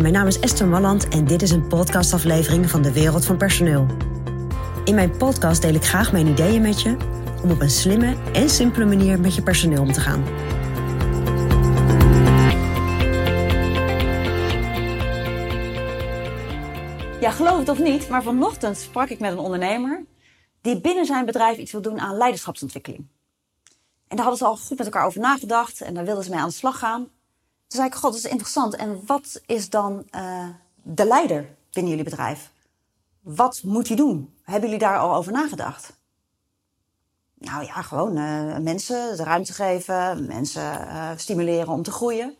Mijn 0.00 0.12
naam 0.12 0.26
is 0.26 0.40
Esther 0.40 0.66
Malland 0.66 1.08
en 1.08 1.24
dit 1.24 1.42
is 1.42 1.50
een 1.50 1.66
podcastaflevering 1.66 2.70
van 2.70 2.82
de 2.82 2.92
Wereld 2.92 3.24
van 3.24 3.36
Personeel. 3.36 3.86
In 4.84 4.94
mijn 4.94 5.16
podcast 5.16 5.62
deel 5.62 5.74
ik 5.74 5.84
graag 5.84 6.12
mijn 6.12 6.26
ideeën 6.26 6.62
met 6.62 6.82
je 6.82 6.96
om 7.42 7.50
op 7.50 7.60
een 7.60 7.70
slimme 7.70 8.16
en 8.32 8.50
simpele 8.50 8.84
manier 8.84 9.20
met 9.20 9.34
je 9.34 9.42
personeel 9.42 9.82
om 9.82 9.92
te 9.92 10.00
gaan. 10.00 10.24
Ja, 17.20 17.30
geloof 17.30 17.58
het 17.58 17.68
of 17.68 17.78
niet, 17.78 18.08
maar 18.08 18.22
vanochtend 18.22 18.78
sprak 18.78 19.08
ik 19.08 19.20
met 19.20 19.32
een 19.32 19.38
ondernemer 19.38 20.04
die 20.60 20.80
binnen 20.80 21.06
zijn 21.06 21.26
bedrijf 21.26 21.58
iets 21.58 21.72
wil 21.72 21.82
doen 21.82 22.00
aan 22.00 22.16
leiderschapsontwikkeling. 22.16 23.06
En 24.08 24.16
daar 24.16 24.26
hadden 24.26 24.36
ze 24.36 24.44
al 24.44 24.56
goed 24.56 24.78
met 24.78 24.86
elkaar 24.86 25.06
over 25.06 25.20
nagedacht 25.20 25.80
en 25.80 25.94
daar 25.94 26.04
wilden 26.04 26.24
ze 26.24 26.30
mee 26.30 26.40
aan 26.40 26.48
de 26.48 26.54
slag 26.54 26.78
gaan. 26.78 27.08
Toen 27.66 27.78
zei 27.80 27.86
ik, 27.86 27.94
god, 27.94 28.12
dat 28.12 28.24
is 28.24 28.30
interessant. 28.30 28.76
En 28.76 29.06
wat 29.06 29.40
is 29.46 29.70
dan 29.70 30.06
uh, 30.14 30.48
de 30.82 31.04
leider 31.04 31.56
binnen 31.70 31.90
jullie 31.90 32.10
bedrijf? 32.10 32.50
Wat 33.20 33.62
moet 33.62 33.88
hij 33.88 33.96
doen? 33.96 34.34
Hebben 34.42 34.64
jullie 34.70 34.84
daar 34.84 34.98
al 34.98 35.14
over 35.14 35.32
nagedacht? 35.32 35.92
Nou 37.38 37.64
ja, 37.64 37.82
gewoon 37.82 38.16
uh, 38.16 38.58
mensen 38.58 39.16
de 39.16 39.24
ruimte 39.24 39.52
geven, 39.52 40.26
mensen 40.26 40.80
uh, 40.80 41.10
stimuleren 41.16 41.68
om 41.68 41.82
te 41.82 41.90
groeien. 41.90 42.36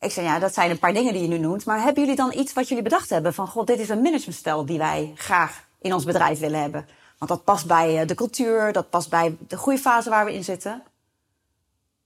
Ik 0.00 0.12
zei, 0.12 0.26
ja, 0.26 0.38
dat 0.38 0.54
zijn 0.54 0.70
een 0.70 0.78
paar 0.78 0.92
dingen 0.92 1.12
die 1.12 1.22
je 1.22 1.28
nu 1.28 1.38
noemt. 1.38 1.64
Maar 1.64 1.82
hebben 1.82 2.02
jullie 2.02 2.16
dan 2.16 2.32
iets 2.32 2.52
wat 2.52 2.68
jullie 2.68 2.82
bedacht 2.82 3.10
hebben? 3.10 3.34
Van, 3.34 3.48
god, 3.48 3.66
dit 3.66 3.78
is 3.78 3.88
een 3.88 4.02
managementstijl 4.02 4.66
die 4.66 4.78
wij 4.78 5.12
graag 5.14 5.64
in 5.80 5.92
ons 5.92 6.04
bedrijf 6.04 6.38
willen 6.38 6.60
hebben. 6.60 6.86
Want 7.18 7.30
dat 7.30 7.44
past 7.44 7.66
bij 7.66 8.00
eh, 8.00 8.06
de 8.06 8.14
cultuur, 8.14 8.72
dat 8.72 8.90
past 8.90 9.10
bij 9.10 9.36
de 9.48 9.56
groeifase 9.56 10.10
waar 10.10 10.24
we 10.24 10.34
in 10.34 10.44
zitten. 10.44 10.82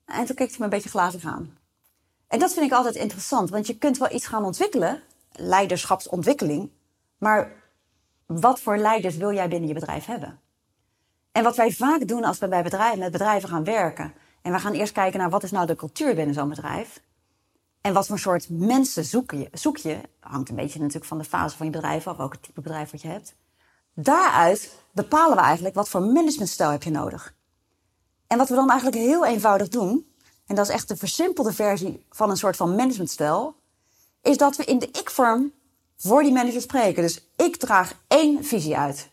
En 0.04 0.24
toen 0.24 0.36
keek 0.36 0.48
hij 0.48 0.58
me 0.58 0.64
een 0.64 0.70
beetje 0.70 0.88
glazig 0.88 1.24
aan. 1.24 1.58
En 2.30 2.38
dat 2.38 2.52
vind 2.52 2.66
ik 2.66 2.72
altijd 2.72 2.94
interessant, 2.94 3.50
want 3.50 3.66
je 3.66 3.78
kunt 3.78 3.98
wel 3.98 4.12
iets 4.12 4.26
gaan 4.26 4.44
ontwikkelen, 4.44 5.02
leiderschapsontwikkeling, 5.32 6.70
maar 7.18 7.52
wat 8.26 8.60
voor 8.60 8.76
leiders 8.76 9.16
wil 9.16 9.32
jij 9.32 9.48
binnen 9.48 9.68
je 9.68 9.74
bedrijf 9.74 10.04
hebben? 10.04 10.40
En 11.32 11.42
wat 11.42 11.56
wij 11.56 11.70
vaak 11.70 12.08
doen 12.08 12.24
als 12.24 12.38
we 12.38 12.48
bij 12.48 12.62
bedrijven, 12.62 12.98
met 12.98 13.12
bedrijven 13.12 13.48
gaan 13.48 13.64
werken, 13.64 14.14
en 14.42 14.52
we 14.52 14.58
gaan 14.58 14.72
eerst 14.72 14.92
kijken 14.92 15.18
naar 15.18 15.30
wat 15.30 15.42
is 15.42 15.50
nou 15.50 15.66
de 15.66 15.76
cultuur 15.76 16.14
binnen 16.14 16.34
zo'n 16.34 16.48
bedrijf, 16.48 17.00
en 17.80 17.92
wat 17.92 18.06
voor 18.06 18.18
soort 18.18 18.48
mensen 18.48 19.04
zoek 19.04 19.30
je, 19.30 19.48
zoek 19.52 19.76
je, 19.76 20.00
hangt 20.20 20.48
een 20.48 20.56
beetje 20.56 20.78
natuurlijk 20.78 21.06
van 21.06 21.18
de 21.18 21.24
fase 21.24 21.56
van 21.56 21.66
je 21.66 21.72
bedrijf 21.72 22.06
af, 22.06 22.16
welk 22.16 22.36
type 22.36 22.60
bedrijf 22.60 22.90
wat 22.90 23.02
je 23.02 23.08
hebt. 23.08 23.34
Daaruit 23.94 24.74
bepalen 24.92 25.36
we 25.36 25.42
eigenlijk 25.42 25.74
wat 25.74 25.88
voor 25.88 26.02
managementstijl 26.02 26.70
heb 26.70 26.82
je 26.82 26.90
nodig. 26.90 27.34
En 28.26 28.38
wat 28.38 28.48
we 28.48 28.54
dan 28.54 28.70
eigenlijk 28.70 29.00
heel 29.00 29.26
eenvoudig 29.26 29.68
doen, 29.68 30.09
en 30.50 30.56
dat 30.56 30.68
is 30.68 30.74
echt 30.74 30.88
de 30.88 30.96
versimpelde 30.96 31.52
versie 31.52 32.04
van 32.10 32.30
een 32.30 32.36
soort 32.36 32.56
van 32.56 32.74
managementstijl, 32.74 33.54
is 34.22 34.36
dat 34.36 34.56
we 34.56 34.64
in 34.64 34.78
de 34.78 34.86
ik-vorm 34.86 35.52
voor 35.96 36.22
die 36.22 36.32
manager 36.32 36.60
spreken. 36.60 37.02
Dus 37.02 37.28
ik 37.36 37.56
draag 37.56 37.94
één 38.08 38.44
visie 38.44 38.76
uit. 38.76 39.10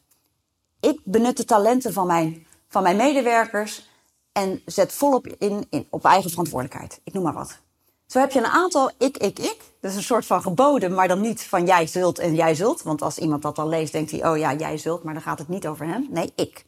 Ik 0.79 0.99
benut 1.03 1.37
de 1.37 1.45
talenten 1.45 1.93
van 1.93 2.07
mijn, 2.07 2.47
van 2.67 2.83
mijn 2.83 2.95
medewerkers 2.95 3.89
en 4.31 4.61
zet 4.65 4.93
volop 4.93 5.27
in, 5.27 5.67
in 5.69 5.87
op 5.89 6.05
eigen 6.05 6.29
verantwoordelijkheid. 6.29 6.99
Ik 7.03 7.13
noem 7.13 7.23
maar 7.23 7.33
wat. 7.33 7.59
Zo 8.07 8.19
heb 8.19 8.31
je 8.31 8.39
een 8.39 8.45
aantal 8.45 8.91
ik, 8.97 9.17
ik, 9.17 9.39
ik. 9.39 9.57
Is 9.81 9.95
een 9.95 10.03
soort 10.03 10.25
van 10.25 10.41
geboden, 10.41 10.93
maar 10.93 11.07
dan 11.07 11.21
niet 11.21 11.43
van 11.43 11.65
jij 11.65 11.87
zult 11.87 12.19
en 12.19 12.35
jij 12.35 12.55
zult. 12.55 12.81
Want 12.81 13.01
als 13.01 13.17
iemand 13.17 13.41
dat 13.41 13.55
dan 13.55 13.69
leest, 13.69 13.91
denkt 13.91 14.11
hij, 14.11 14.29
oh 14.29 14.37
ja, 14.37 14.53
jij 14.53 14.77
zult, 14.77 15.03
maar 15.03 15.13
dan 15.13 15.23
gaat 15.23 15.39
het 15.39 15.47
niet 15.47 15.67
over 15.67 15.85
hem. 15.85 16.07
Nee, 16.09 16.31
ik. 16.35 16.65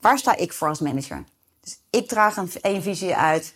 Waar 0.00 0.18
sta 0.18 0.36
ik 0.36 0.52
voor 0.52 0.68
als 0.68 0.80
manager? 0.80 1.24
Dus 1.60 1.80
ik 1.90 2.08
draag 2.08 2.36
een, 2.36 2.50
een 2.60 2.82
visie 2.82 3.14
uit. 3.14 3.54